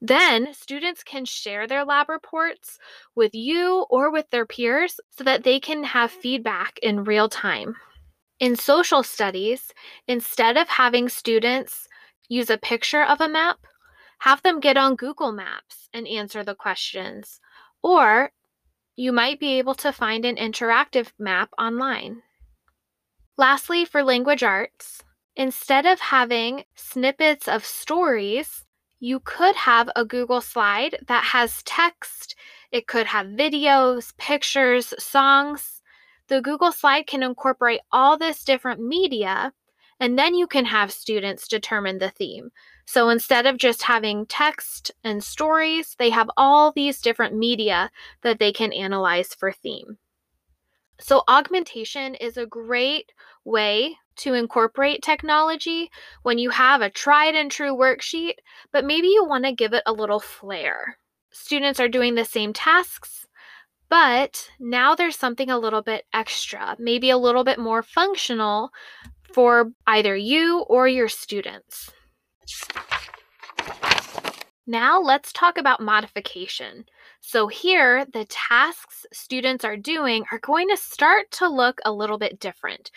Then, 0.00 0.54
students 0.54 1.02
can 1.02 1.26
share 1.26 1.66
their 1.66 1.84
lab 1.84 2.08
reports 2.08 2.78
with 3.14 3.34
you 3.34 3.84
or 3.90 4.10
with 4.10 4.30
their 4.30 4.46
peers 4.46 5.00
so 5.10 5.22
that 5.24 5.44
they 5.44 5.60
can 5.60 5.84
have 5.84 6.10
feedback 6.10 6.78
in 6.82 7.04
real 7.04 7.28
time. 7.28 7.76
In 8.40 8.56
social 8.56 9.02
studies, 9.02 9.74
instead 10.06 10.56
of 10.56 10.68
having 10.68 11.10
students 11.10 11.87
use 12.28 12.50
a 12.50 12.58
picture 12.58 13.02
of 13.02 13.20
a 13.20 13.28
map, 13.28 13.58
have 14.20 14.42
them 14.42 14.60
get 14.60 14.76
on 14.76 14.96
Google 14.96 15.32
Maps 15.32 15.88
and 15.92 16.06
answer 16.06 16.44
the 16.44 16.54
questions. 16.54 17.40
Or 17.82 18.32
you 18.96 19.12
might 19.12 19.40
be 19.40 19.58
able 19.58 19.74
to 19.76 19.92
find 19.92 20.24
an 20.24 20.36
interactive 20.36 21.12
map 21.18 21.50
online. 21.58 22.22
Lastly, 23.36 23.84
for 23.84 24.02
language 24.02 24.42
arts, 24.42 25.02
instead 25.36 25.86
of 25.86 26.00
having 26.00 26.64
snippets 26.74 27.46
of 27.46 27.64
stories, 27.64 28.64
you 28.98 29.20
could 29.20 29.54
have 29.54 29.88
a 29.94 30.04
Google 30.04 30.40
slide 30.40 30.98
that 31.06 31.24
has 31.24 31.62
text, 31.62 32.34
it 32.72 32.88
could 32.88 33.06
have 33.06 33.26
videos, 33.28 34.16
pictures, 34.16 34.92
songs 34.98 35.78
the 36.28 36.42
Google 36.42 36.72
slide 36.72 37.06
can 37.06 37.22
incorporate 37.22 37.80
all 37.90 38.18
this 38.18 38.44
different 38.44 38.80
media, 38.80 39.52
and 40.00 40.18
then 40.18 40.34
you 40.34 40.46
can 40.46 40.64
have 40.64 40.92
students 40.92 41.48
determine 41.48 41.98
the 41.98 42.10
theme. 42.10 42.50
So 42.86 43.08
instead 43.08 43.46
of 43.46 43.58
just 43.58 43.82
having 43.82 44.26
text 44.26 44.90
and 45.04 45.22
stories, 45.22 45.94
they 45.98 46.10
have 46.10 46.30
all 46.36 46.72
these 46.72 47.00
different 47.00 47.36
media 47.36 47.90
that 48.22 48.38
they 48.38 48.52
can 48.52 48.72
analyze 48.72 49.34
for 49.34 49.52
theme. 49.52 49.98
So, 51.00 51.22
augmentation 51.28 52.16
is 52.16 52.36
a 52.36 52.46
great 52.46 53.12
way 53.44 53.96
to 54.16 54.34
incorporate 54.34 55.00
technology 55.00 55.90
when 56.22 56.38
you 56.38 56.50
have 56.50 56.82
a 56.82 56.90
tried 56.90 57.36
and 57.36 57.50
true 57.50 57.76
worksheet, 57.76 58.34
but 58.72 58.84
maybe 58.84 59.06
you 59.06 59.24
want 59.24 59.44
to 59.44 59.52
give 59.52 59.74
it 59.74 59.84
a 59.86 59.92
little 59.92 60.18
flair. 60.18 60.98
Students 61.30 61.78
are 61.78 61.88
doing 61.88 62.16
the 62.16 62.24
same 62.24 62.52
tasks, 62.52 63.28
but 63.88 64.50
now 64.58 64.94
there's 64.94 65.16
something 65.16 65.50
a 65.50 65.58
little 65.58 65.82
bit 65.82 66.04
extra, 66.12 66.74
maybe 66.80 67.10
a 67.10 67.18
little 67.18 67.44
bit 67.44 67.58
more 67.60 67.82
functional 67.82 68.70
for 69.32 69.72
either 69.86 70.16
you 70.16 70.60
or 70.68 70.88
your 70.88 71.08
students. 71.08 71.90
Now 74.66 75.00
let's 75.00 75.32
talk 75.32 75.56
about 75.56 75.80
modification. 75.80 76.84
So 77.20 77.48
here, 77.48 78.04
the 78.12 78.26
tasks 78.26 79.06
students 79.12 79.64
are 79.64 79.76
doing 79.76 80.24
are 80.30 80.38
going 80.38 80.68
to 80.68 80.76
start 80.76 81.30
to 81.32 81.48
look 81.48 81.80
a 81.84 81.92
little 81.92 82.18
bit 82.18 82.38
different. 82.38 82.90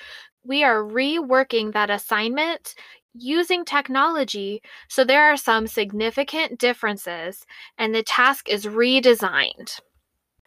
We 0.43 0.63
are 0.63 0.83
reworking 0.83 1.71
that 1.73 1.89
assignment 1.89 2.75
using 3.13 3.63
technology, 3.65 4.61
so 4.89 5.03
there 5.03 5.31
are 5.31 5.37
some 5.37 5.67
significant 5.67 6.59
differences, 6.59 7.45
and 7.77 7.93
the 7.93 8.03
task 8.03 8.49
is 8.49 8.65
redesigned. 8.65 9.79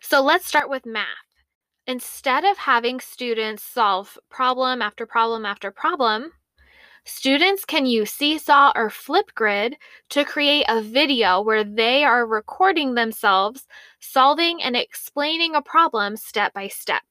So 0.01 0.23
let's 0.23 0.47
start 0.47 0.69
with 0.69 0.85
math. 0.87 1.24
Instead 1.87 2.45
of 2.45 2.57
having 2.57 2.99
students 2.99 3.63
solve 3.63 4.19
problem 4.31 4.81
after 4.81 5.05
problem 5.05 5.45
after 5.45 5.71
problem, 5.71 6.33
students 7.05 7.67
can 7.67 7.85
use 7.85 8.11
Seesaw 8.11 8.73
or 8.75 8.89
Flipgrid 8.89 9.75
to 10.09 10.25
create 10.25 10.65
a 10.69 10.81
video 10.81 11.43
where 11.43 11.63
they 11.63 12.03
are 12.03 12.27
recording 12.27 12.95
themselves 12.95 13.67
solving 14.01 14.63
and 14.63 14.77
explaining 14.77 15.55
a 15.55 15.61
problem 15.61 16.17
step 16.17 16.55
by 16.55 16.69
step. 16.69 17.03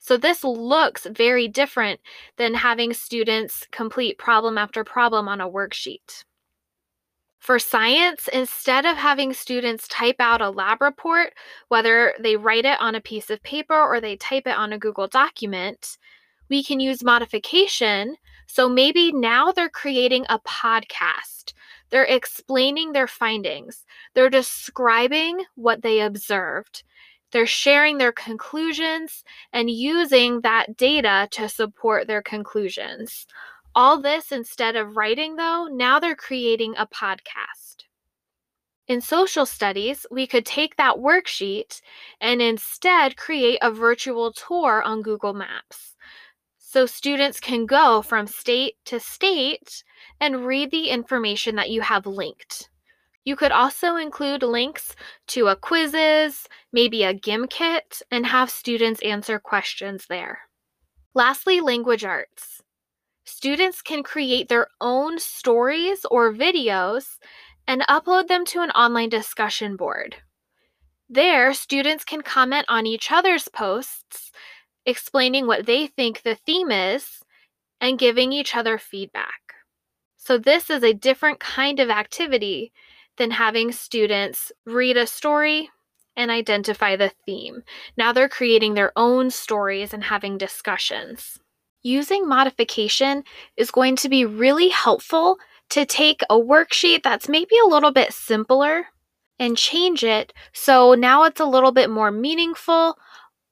So 0.00 0.16
this 0.16 0.42
looks 0.42 1.06
very 1.06 1.46
different 1.46 2.00
than 2.38 2.54
having 2.54 2.92
students 2.92 3.68
complete 3.70 4.18
problem 4.18 4.58
after 4.58 4.82
problem 4.82 5.28
on 5.28 5.40
a 5.40 5.48
worksheet. 5.48 6.24
For 7.40 7.58
science, 7.58 8.28
instead 8.28 8.84
of 8.84 8.98
having 8.98 9.32
students 9.32 9.88
type 9.88 10.16
out 10.20 10.42
a 10.42 10.50
lab 10.50 10.82
report, 10.82 11.32
whether 11.68 12.14
they 12.20 12.36
write 12.36 12.66
it 12.66 12.78
on 12.80 12.94
a 12.94 13.00
piece 13.00 13.30
of 13.30 13.42
paper 13.42 13.74
or 13.74 13.98
they 13.98 14.16
type 14.16 14.46
it 14.46 14.56
on 14.56 14.74
a 14.74 14.78
Google 14.78 15.08
document, 15.08 15.96
we 16.50 16.62
can 16.62 16.80
use 16.80 17.02
modification. 17.02 18.16
So 18.46 18.68
maybe 18.68 19.10
now 19.10 19.52
they're 19.52 19.70
creating 19.70 20.26
a 20.28 20.38
podcast. 20.40 21.54
They're 21.88 22.04
explaining 22.04 22.92
their 22.92 23.06
findings. 23.06 23.86
They're 24.14 24.28
describing 24.28 25.44
what 25.54 25.80
they 25.80 26.00
observed. 26.00 26.82
They're 27.32 27.46
sharing 27.46 27.98
their 27.98 28.12
conclusions 28.12 29.24
and 29.52 29.70
using 29.70 30.42
that 30.42 30.76
data 30.76 31.28
to 31.32 31.48
support 31.48 32.06
their 32.06 32.22
conclusions. 32.22 33.26
All 33.74 34.00
this 34.00 34.32
instead 34.32 34.74
of 34.74 34.96
writing, 34.96 35.36
though, 35.36 35.68
now 35.70 36.00
they're 36.00 36.16
creating 36.16 36.74
a 36.76 36.86
podcast. 36.86 37.84
In 38.88 39.00
social 39.00 39.46
studies, 39.46 40.04
we 40.10 40.26
could 40.26 40.44
take 40.44 40.76
that 40.76 40.96
worksheet 40.96 41.80
and 42.20 42.42
instead 42.42 43.16
create 43.16 43.58
a 43.62 43.70
virtual 43.70 44.32
tour 44.32 44.82
on 44.82 45.02
Google 45.02 45.34
Maps. 45.34 45.94
So 46.58 46.86
students 46.86 47.38
can 47.38 47.66
go 47.66 48.02
from 48.02 48.26
state 48.26 48.74
to 48.86 48.98
state 48.98 49.84
and 50.20 50.44
read 50.44 50.72
the 50.72 50.88
information 50.88 51.54
that 51.54 51.70
you 51.70 51.82
have 51.82 52.06
linked. 52.06 52.68
You 53.24 53.36
could 53.36 53.52
also 53.52 53.94
include 53.94 54.42
links 54.42 54.96
to 55.28 55.46
a 55.46 55.54
quizzes, 55.54 56.48
maybe 56.72 57.04
a 57.04 57.14
Gimkit, 57.14 58.02
and 58.10 58.26
have 58.26 58.50
students 58.50 59.00
answer 59.02 59.38
questions 59.38 60.06
there. 60.08 60.40
Lastly, 61.14 61.60
language 61.60 62.04
arts 62.04 62.62
students 63.24 63.82
can 63.82 64.02
create 64.02 64.48
their 64.48 64.68
own 64.80 65.18
stories 65.18 66.04
or 66.10 66.32
videos 66.32 67.18
and 67.66 67.82
upload 67.82 68.28
them 68.28 68.44
to 68.46 68.60
an 68.60 68.70
online 68.70 69.08
discussion 69.08 69.76
board. 69.76 70.16
There, 71.08 71.52
students 71.54 72.04
can 72.04 72.22
comment 72.22 72.66
on 72.68 72.86
each 72.86 73.10
other's 73.10 73.48
posts, 73.48 74.30
explaining 74.86 75.46
what 75.46 75.66
they 75.66 75.86
think 75.86 76.22
the 76.22 76.34
theme 76.34 76.70
is, 76.70 77.20
and 77.80 77.98
giving 77.98 78.32
each 78.32 78.54
other 78.54 78.78
feedback. 78.78 79.54
So, 80.16 80.38
this 80.38 80.70
is 80.70 80.82
a 80.82 80.94
different 80.94 81.40
kind 81.40 81.80
of 81.80 81.90
activity 81.90 82.72
than 83.16 83.32
having 83.32 83.72
students 83.72 84.52
read 84.64 84.96
a 84.96 85.06
story 85.06 85.70
and 86.16 86.30
identify 86.30 86.96
the 86.96 87.12
theme. 87.26 87.62
Now 87.96 88.12
they're 88.12 88.28
creating 88.28 88.74
their 88.74 88.92
own 88.96 89.30
stories 89.30 89.92
and 89.92 90.04
having 90.04 90.38
discussions. 90.38 91.40
Using 91.82 92.28
modification 92.28 93.24
is 93.56 93.70
going 93.70 93.96
to 93.96 94.08
be 94.08 94.24
really 94.24 94.68
helpful 94.68 95.38
to 95.70 95.86
take 95.86 96.22
a 96.28 96.34
worksheet 96.34 97.02
that's 97.02 97.28
maybe 97.28 97.56
a 97.64 97.68
little 97.68 97.92
bit 97.92 98.12
simpler 98.12 98.86
and 99.38 99.56
change 99.56 100.04
it 100.04 100.32
so 100.52 100.94
now 100.94 101.24
it's 101.24 101.40
a 101.40 101.46
little 101.46 101.72
bit 101.72 101.88
more 101.88 102.10
meaningful 102.10 102.98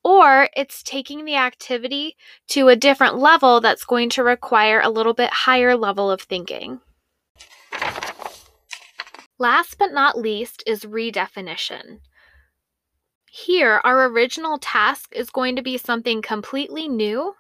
or 0.05 0.49
it's 0.57 0.83
taking 0.83 1.25
the 1.25 1.37
activity 1.37 2.17
to 2.49 2.69
a 2.69 2.77
different 2.77 3.19
level 3.19 3.61
that's 3.61 3.85
going 3.85 4.09
to 4.11 4.23
require 4.23 4.81
a 4.81 4.91
little 4.91 5.15
bit 5.15 5.31
higher 5.31 5.77
level 5.77 6.11
of 6.11 6.23
thinking. 6.23 6.81
Last 9.39 9.79
but 9.79 9.93
not 9.93 10.19
least 10.19 10.63
is 10.67 10.85
redefinition. 10.85 12.01
Here, 13.31 13.81
our 13.85 14.07
original 14.07 14.59
task 14.59 15.13
is 15.15 15.31
going 15.31 15.57
to 15.57 15.63
be 15.63 15.77
something 15.77 16.23
completely 16.23 16.89
new 16.89 17.35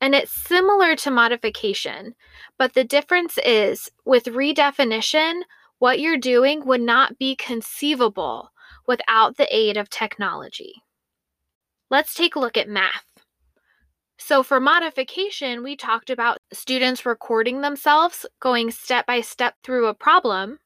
and 0.00 0.14
it's 0.14 0.32
similar 0.32 0.96
to 0.96 1.10
modification, 1.10 2.14
but 2.58 2.74
the 2.74 2.84
difference 2.84 3.38
is 3.44 3.90
with 4.04 4.24
redefinition, 4.24 5.42
what 5.78 6.00
you're 6.00 6.18
doing 6.18 6.64
would 6.66 6.80
not 6.80 7.18
be 7.18 7.36
conceivable 7.36 8.50
without 8.86 9.36
the 9.36 9.54
aid 9.54 9.76
of 9.76 9.90
technology. 9.90 10.82
Let's 11.90 12.14
take 12.14 12.36
a 12.36 12.40
look 12.40 12.56
at 12.56 12.68
math. 12.68 13.04
So, 14.18 14.42
for 14.42 14.60
modification, 14.60 15.62
we 15.62 15.76
talked 15.76 16.10
about 16.10 16.38
students 16.52 17.06
recording 17.06 17.62
themselves 17.62 18.26
going 18.38 18.70
step 18.70 19.06
by 19.06 19.22
step 19.22 19.54
through 19.64 19.86
a 19.86 19.94
problem. 19.94 20.58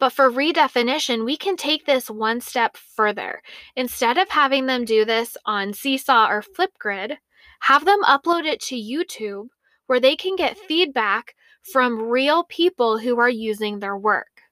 But 0.00 0.10
for 0.10 0.30
redefinition, 0.30 1.24
we 1.24 1.36
can 1.36 1.56
take 1.56 1.84
this 1.84 2.08
one 2.08 2.40
step 2.40 2.76
further. 2.76 3.42
Instead 3.76 4.16
of 4.16 4.30
having 4.30 4.66
them 4.66 4.84
do 4.84 5.04
this 5.04 5.36
on 5.44 5.74
Seesaw 5.74 6.28
or 6.30 6.42
Flipgrid, 6.42 7.18
have 7.60 7.84
them 7.84 8.02
upload 8.04 8.44
it 8.44 8.60
to 8.62 8.76
YouTube 8.76 9.48
where 9.86 10.00
they 10.00 10.16
can 10.16 10.36
get 10.36 10.58
feedback 10.58 11.34
from 11.72 12.02
real 12.02 12.44
people 12.44 12.98
who 12.98 13.18
are 13.18 13.28
using 13.28 13.78
their 13.78 13.96
work. 13.96 14.42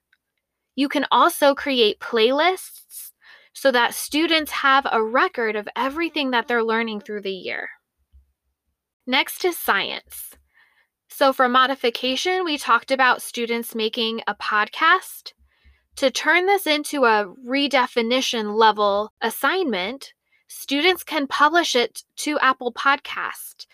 You 0.75 0.89
can 0.89 1.05
also 1.11 1.55
create 1.55 1.99
playlists 1.99 3.11
so 3.53 3.71
that 3.71 3.95
students 3.95 4.51
have 4.51 4.85
a 4.91 5.01
record 5.01 5.55
of 5.55 5.67
everything 5.75 6.31
that 6.31 6.47
they're 6.47 6.63
learning 6.63 7.01
through 7.01 7.21
the 7.21 7.31
year. 7.31 7.69
Next 9.07 9.43
is 9.45 9.57
science. 9.57 10.35
So, 11.07 11.33
for 11.33 11.49
modification, 11.49 12.43
we 12.43 12.57
talked 12.57 12.91
about 12.91 13.23
students 13.23 13.73
making 13.73 14.21
a 14.27 14.35
podcast. 14.35 15.33
To 15.95 16.11
turn 16.11 16.45
this 16.45 16.67
into 16.67 17.05
a 17.05 17.33
redefinition 17.47 18.55
level 18.55 19.13
assignment, 19.19 20.13
students 20.47 21.03
can 21.03 21.27
publish 21.27 21.75
it 21.75 22.03
to 22.17 22.39
Apple 22.39 22.73
Podcast 22.73 23.65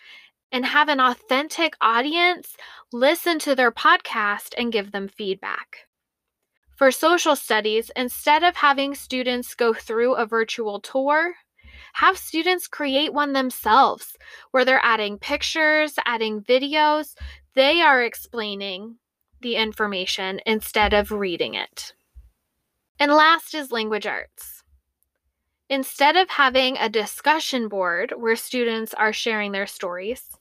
and 0.52 0.66
have 0.66 0.88
an 0.88 1.00
authentic 1.00 1.76
audience 1.82 2.56
listen 2.92 3.40
to 3.40 3.56
their 3.56 3.72
podcast 3.72 4.54
and 4.58 4.72
give 4.72 4.92
them 4.92 5.08
feedback. 5.08 5.88
For 6.76 6.92
social 6.92 7.36
studies, 7.36 7.92
instead 7.96 8.44
of 8.44 8.56
having 8.56 8.94
students 8.94 9.56
go 9.56 9.74
through 9.74 10.16
a 10.16 10.26
virtual 10.26 10.80
tour, 10.80 11.34
have 11.94 12.18
students 12.18 12.68
create 12.68 13.14
one 13.14 13.34
themselves 13.34 14.18
where 14.52 14.66
they're 14.66 14.84
adding 14.84 15.18
pictures, 15.18 15.94
adding 16.06 16.42
videos. 16.42 17.16
They 17.56 17.82
are 17.82 18.04
explaining 18.04 18.98
the 19.42 19.56
information 19.56 20.40
instead 20.46 20.94
of 20.94 21.12
reading 21.12 21.56
it. 21.56 21.94
And 23.00 23.12
last 23.12 23.56
is 23.56 23.72
language 23.72 24.06
arts. 24.06 24.53
Instead 25.74 26.16
of 26.16 26.30
having 26.30 26.78
a 26.78 26.88
discussion 26.90 27.68
board 27.68 28.14
where 28.16 28.36
students 28.36 28.94
are 28.94 29.12
sharing 29.12 29.52
their 29.52 29.68
stories, 29.68 30.38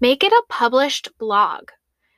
make 0.00 0.22
it 0.24 0.32
a 0.32 0.44
published 0.48 1.08
blog. 1.18 1.70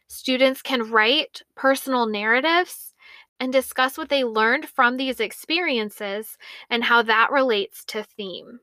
Students 0.08 0.62
can 0.62 0.90
write 0.90 1.42
personal 1.56 2.06
narratives 2.06 2.94
and 3.40 3.52
discuss 3.52 3.96
what 3.96 4.10
they 4.10 4.24
learned 4.24 4.68
from 4.68 4.96
these 4.96 5.20
experiences 5.20 6.36
and 6.68 6.84
how 6.84 7.02
that 7.02 7.30
relates 7.32 7.84
to 7.86 8.04
theme. 8.04 8.60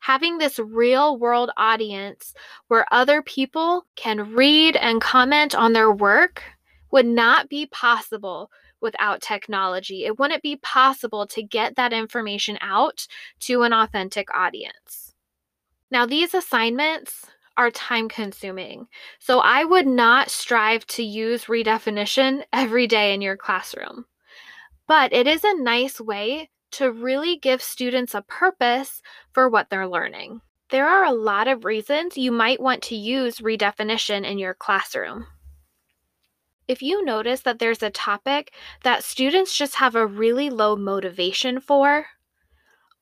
having 0.00 0.38
this 0.38 0.58
real 0.58 1.18
world 1.18 1.50
audience 1.56 2.34
where 2.68 2.86
other 2.92 3.22
people 3.22 3.86
can 3.96 4.34
read 4.34 4.76
and 4.76 5.00
comment 5.00 5.54
on 5.54 5.72
their 5.72 5.92
work 5.92 6.42
would 6.90 7.06
not 7.06 7.48
be 7.48 7.66
possible 7.66 8.50
without 8.80 9.22
technology. 9.22 10.04
It 10.04 10.18
wouldn't 10.18 10.42
be 10.42 10.56
possible 10.56 11.26
to 11.28 11.42
get 11.42 11.76
that 11.76 11.92
information 11.92 12.58
out 12.60 13.06
to 13.40 13.62
an 13.62 13.72
authentic 13.72 14.32
audience. 14.34 15.14
Now, 15.90 16.06
these 16.06 16.34
assignments 16.34 17.26
are 17.56 17.70
time 17.70 18.08
consuming. 18.08 18.88
So 19.18 19.38
I 19.38 19.64
would 19.64 19.86
not 19.86 20.30
strive 20.30 20.86
to 20.88 21.02
use 21.02 21.44
redefinition 21.44 22.42
every 22.52 22.86
day 22.86 23.14
in 23.14 23.22
your 23.22 23.36
classroom. 23.36 24.06
But 24.86 25.12
it 25.12 25.26
is 25.26 25.44
a 25.44 25.62
nice 25.62 26.00
way 26.00 26.50
to 26.72 26.90
really 26.90 27.38
give 27.38 27.62
students 27.62 28.14
a 28.14 28.22
purpose 28.22 29.00
for 29.32 29.48
what 29.48 29.70
they're 29.70 29.88
learning. 29.88 30.40
There 30.70 30.88
are 30.88 31.04
a 31.04 31.12
lot 31.12 31.46
of 31.46 31.64
reasons 31.64 32.18
you 32.18 32.32
might 32.32 32.60
want 32.60 32.82
to 32.84 32.96
use 32.96 33.38
redefinition 33.38 34.28
in 34.28 34.38
your 34.38 34.54
classroom. 34.54 35.26
If 36.68 36.82
you 36.82 37.04
notice 37.04 37.40
that 37.42 37.58
there's 37.58 37.82
a 37.82 37.90
topic 37.90 38.52
that 38.82 39.02
students 39.04 39.56
just 39.56 39.76
have 39.76 39.94
a 39.94 40.06
really 40.06 40.50
low 40.50 40.76
motivation 40.76 41.60
for, 41.60 42.06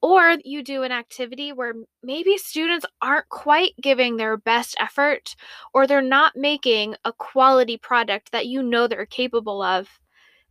or 0.02 0.36
you 0.44 0.62
do 0.64 0.82
an 0.82 0.92
activity 0.92 1.52
where 1.52 1.74
maybe 2.02 2.36
students 2.38 2.86
aren't 3.00 3.28
quite 3.28 3.74
giving 3.80 4.16
their 4.16 4.36
best 4.36 4.76
effort, 4.80 5.36
or 5.74 5.86
they're 5.86 6.02
not 6.02 6.36
making 6.36 6.96
a 7.04 7.12
quality 7.12 7.76
product 7.78 8.32
that 8.32 8.46
you 8.46 8.62
know 8.62 8.86
they're 8.88 9.06
capable 9.06 9.62
of, 9.62 10.00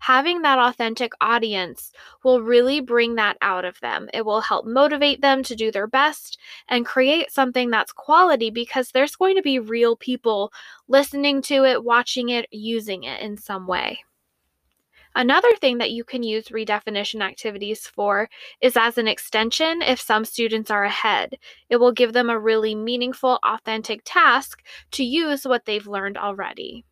having 0.01 0.41
that 0.41 0.58
authentic 0.58 1.13
audience 1.22 1.91
will 2.24 2.41
really 2.41 2.81
bring 2.81 3.15
that 3.15 3.38
out 3.41 3.63
of 3.63 3.79
them. 3.81 4.10
It 4.13 4.25
will 4.25 4.41
help 4.41 4.65
motivate 4.65 5.22
them 5.22 5.43
to 5.43 5.55
do 5.55 5.72
their 5.72 5.86
best 5.86 6.39
and 6.67 6.86
create 6.86 7.31
something 7.31 7.70
that's 7.70 7.91
quality 7.91 8.50
because 8.50 8.89
there's 8.89 9.15
going 9.15 9.36
to 9.36 9.43
be 9.43 9.60
real 9.60 9.96
people 9.96 10.51
listening 10.88 11.41
to 11.43 11.65
it, 11.65 11.84
watching 11.84 12.29
it, 12.29 12.48
using 12.51 13.03
it 13.03 13.22
in 13.22 13.38
some 13.38 13.67
way. 13.67 14.00
Another 15.13 15.55
thing 15.58 15.77
that 15.77 15.91
you 15.91 16.03
can 16.03 16.24
use 16.24 16.48
redefinition 16.48 17.22
activities 17.22 17.86
for 17.86 18.27
is 18.60 18.75
as 18.75 18.98
an 18.98 19.08
extension 19.08 19.84
if 19.84 20.01
some 20.01 20.25
students 20.25 20.72
are 20.72 20.86
ahead. 20.86 21.38
It 21.70 21.77
will 21.77 21.91
give 21.91 22.13
them 22.13 22.29
a 22.29 22.39
really 22.39 22.74
meaningful, 22.74 23.38
authentic 23.46 24.01
task 24.03 24.63
to 24.91 25.03
use 25.03 25.46
what 25.46 25.65
they've 25.65 25.86
learned 25.86 26.17
already. 26.17 26.86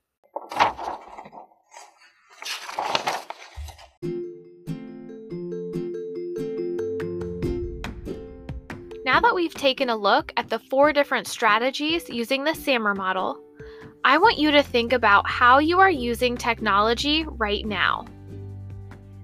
Now 9.05 9.19
that 9.21 9.33
we've 9.33 9.53
taken 9.53 9.89
a 9.89 9.97
look 9.97 10.31
at 10.37 10.49
the 10.49 10.59
four 10.59 10.93
different 10.93 11.27
strategies 11.27 12.09
using 12.09 12.43
the 12.43 12.51
SAMR 12.51 12.95
model, 12.95 13.39
I 14.03 14.17
want 14.17 14.37
you 14.37 14.51
to 14.51 14.63
think 14.63 14.93
about 14.93 15.27
how 15.27 15.59
you 15.59 15.79
are 15.79 15.89
using 15.89 16.37
technology 16.37 17.25
right 17.27 17.65
now. 17.65 18.05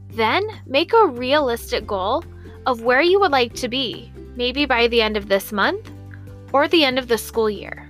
Then 0.10 0.44
make 0.66 0.92
a 0.94 1.08
realistic 1.08 1.86
goal 1.86 2.24
of 2.66 2.82
where 2.82 3.02
you 3.02 3.20
would 3.20 3.32
like 3.32 3.54
to 3.56 3.68
be, 3.68 4.12
maybe 4.36 4.66
by 4.66 4.88
the 4.88 5.02
end 5.02 5.18
of 5.18 5.30
this 5.30 5.52
month 5.52 5.92
or 6.52 6.68
the 6.68 6.84
end 6.84 6.98
of 6.98 7.08
the 7.08 7.18
school 7.18 7.50
year. 7.50 7.90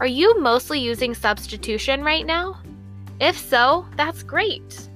Are 0.00 0.06
you 0.06 0.40
mostly 0.40 0.80
using 0.80 1.14
substitution 1.14 2.02
right 2.02 2.24
now? 2.24 2.60
If 3.20 3.36
so, 3.38 3.86
that's 3.96 4.22
great. 4.22 4.88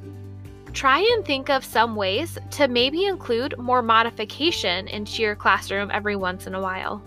Try 0.73 1.01
and 1.15 1.25
think 1.25 1.51
of 1.51 1.65
some 1.65 1.97
ways 1.97 2.39
to 2.53 2.69
maybe 2.69 3.05
include 3.05 3.59
more 3.59 3.83
modification 3.83 4.89
into 4.89 5.23
your 5.23 5.35
classroom 5.35 5.91
every 5.93 6.17
once 6.17 6.47
in 6.47 6.55
a 6.55 6.61
while. 6.61 7.03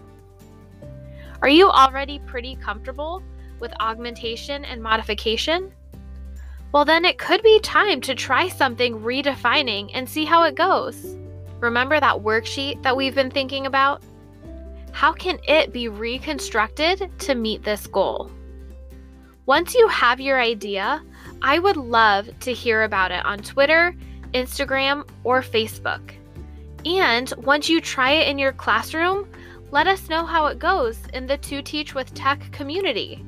Are 1.42 1.50
you 1.50 1.70
already 1.70 2.20
pretty 2.20 2.58
comfortable 2.58 3.24
with 3.60 3.74
augmentation 3.80 4.66
and 4.66 4.84
modification? 4.84 5.72
Well, 6.72 6.86
then 6.86 7.06
it 7.06 7.18
could 7.18 7.42
be 7.42 7.60
time 7.62 8.02
to 8.02 8.16
try 8.16 8.50
something 8.50 9.00
redefining 9.00 9.92
and 9.94 10.08
see 10.08 10.26
how 10.26 10.44
it 10.44 10.56
goes. 10.56 11.16
Remember 11.62 12.00
that 12.00 12.18
worksheet 12.18 12.84
that 12.84 12.98
we've 12.98 13.16
been 13.16 13.32
thinking 13.32 13.66
about? 13.66 14.04
How 14.92 15.14
can 15.14 15.40
it 15.48 15.72
be 15.72 15.88
reconstructed 15.88 17.10
to 17.20 17.36
meet 17.36 17.64
this 17.64 17.88
goal? 17.88 18.30
Once 19.46 19.76
you 19.76 19.88
have 19.88 20.20
your 20.20 20.40
idea, 20.40 21.04
I 21.42 21.60
would 21.60 21.78
love 21.78 22.30
to 22.40 22.54
hear 22.54 22.84
about 22.84 23.12
it 23.12 23.26
on 23.26 23.40
Twitter, 23.40 23.96
Instagram, 24.34 25.08
or 25.24 25.42
Facebook. 25.42 26.14
And 26.86 27.34
once 27.38 27.70
you 27.70 27.82
try 27.82 28.12
it 28.12 28.28
in 28.28 28.38
your 28.38 28.54
classroom, 28.54 29.28
let 29.72 29.88
us 29.88 30.10
know 30.10 30.26
how 30.26 30.46
it 30.48 30.60
goes 30.60 30.98
in 31.14 31.28
the 31.28 31.38
To 31.38 31.62
Teach 31.62 31.96
with 31.96 32.14
Tech 32.14 32.52
community. 32.52 33.24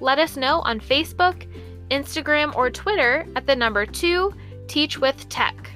Let 0.00 0.18
us 0.18 0.36
know 0.36 0.60
on 0.60 0.80
Facebook, 0.80 1.46
Instagram, 1.90 2.54
or 2.56 2.70
Twitter 2.70 3.26
at 3.36 3.46
the 3.46 3.56
number 3.56 3.86
2 3.86 4.32
Teach 4.66 4.98
with 4.98 5.28
Tech. 5.28 5.70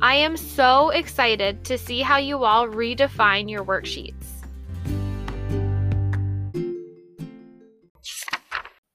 I 0.00 0.16
am 0.16 0.36
so 0.36 0.90
excited 0.90 1.64
to 1.64 1.78
see 1.78 2.00
how 2.00 2.16
you 2.16 2.44
all 2.44 2.66
redefine 2.66 3.48
your 3.48 3.64
worksheets. 3.64 4.26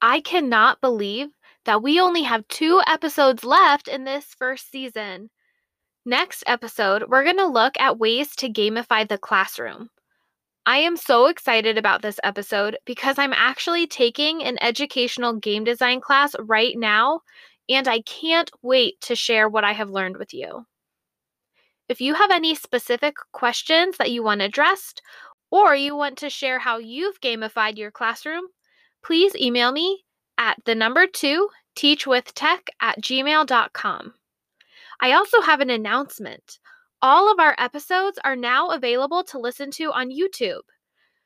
I 0.02 0.20
cannot 0.22 0.82
believe 0.82 1.30
that 1.68 1.84
we 1.84 2.00
only 2.00 2.24
have 2.24 2.48
two 2.48 2.82
episodes 2.88 3.44
left 3.44 3.90
in 3.90 4.06
this 4.06 4.26
first 4.40 4.72
season. 4.72 5.30
Next 6.06 6.42
episode, 6.48 7.04
we're 7.10 7.26
going 7.26 7.38
to 7.38 7.46
look 7.46 7.74
at 7.78 8.00
ways 8.00 8.34
to 8.38 8.50
gamify 8.50 9.08
the 9.08 9.18
classroom. 9.18 9.90
I 10.66 10.78
am 10.78 10.96
so 10.96 11.26
excited 11.28 11.78
about 11.78 12.02
this 12.02 12.22
episode 12.24 12.78
because 12.86 13.20
I'm 13.20 13.34
actually 13.34 13.86
taking 13.86 14.42
an 14.44 14.58
educational 14.62 15.34
game 15.34 15.66
design 15.66 16.00
class 16.00 16.36
right 16.40 16.74
now, 16.78 17.20
and 17.68 17.86
I 17.86 18.00
can't 18.02 18.50
wait 18.62 19.00
to 19.02 19.16
share 19.16 19.50
what 19.50 19.66
I 19.66 19.74
have 19.74 19.90
learned 19.90 20.16
with 20.16 20.34
you. 20.34 20.66
If 21.90 22.00
you 22.00 22.14
have 22.14 22.32
any 22.32 22.56
specific 22.56 23.16
questions 23.34 23.98
that 23.98 24.12
you 24.12 24.24
want 24.24 24.42
addressed, 24.42 25.02
or 25.52 25.76
you 25.76 25.98
want 25.98 26.18
to 26.20 26.30
share 26.30 26.60
how 26.60 26.78
you've 26.78 27.20
gamified 27.20 27.78
your 27.78 27.92
classroom, 27.92 28.46
please 29.04 29.36
email 29.36 29.74
me 29.74 30.06
at 30.38 30.58
the 30.66 30.76
number 30.76 31.08
two 31.08 31.50
teachwithtech 31.78 32.68
at 32.82 33.02
gmail.com. 33.02 34.14
I 35.00 35.12
also 35.12 35.42
have 35.42 35.60
an 35.60 35.70
announcement. 35.70 36.60
All 37.02 37.32
of 37.32 37.40
our 37.40 37.56
episodes 37.60 38.18
are 38.24 38.36
now 38.36 38.70
available 38.70 39.24
to 39.26 39.40
listen 39.40 39.70
to 39.72 39.92
on 39.92 40.10
YouTube. 40.10 40.64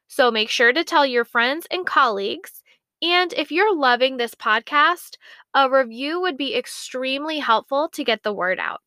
So 0.08 0.30
make 0.30 0.50
sure 0.50 0.74
to 0.74 0.84
tell 0.84 1.06
your 1.06 1.24
friends 1.24 1.66
and 1.72 1.86
colleagues. 1.86 2.62
And 3.02 3.34
if 3.34 3.52
you're 3.52 3.74
loving 3.74 4.18
this 4.18 4.36
podcast, 4.36 5.16
a 5.56 5.70
review 5.70 6.20
would 6.20 6.38
be 6.38 6.56
extremely 6.56 7.40
helpful 7.40 7.90
to 7.94 8.04
get 8.04 8.24
the 8.24 8.34
word 8.34 8.60
out. 8.60 8.82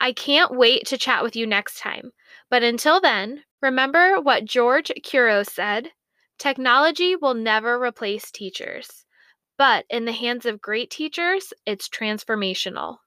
I 0.00 0.12
can't 0.12 0.56
wait 0.56 0.86
to 0.86 0.98
chat 0.98 1.24
with 1.24 1.34
you 1.34 1.46
next 1.46 1.78
time. 1.78 2.12
But 2.50 2.62
until 2.62 3.00
then, 3.00 3.42
remember 3.60 4.20
what 4.20 4.44
George 4.44 4.92
Couros 5.04 5.52
said 5.52 5.90
technology 6.38 7.16
will 7.16 7.34
never 7.34 7.80
replace 7.82 8.30
teachers. 8.30 9.04
But 9.58 9.86
in 9.90 10.04
the 10.04 10.12
hands 10.12 10.46
of 10.46 10.60
great 10.60 10.90
teachers, 10.90 11.52
it's 11.66 11.88
transformational. 11.88 12.98